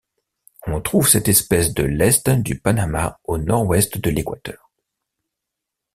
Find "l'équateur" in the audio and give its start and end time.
4.09-4.71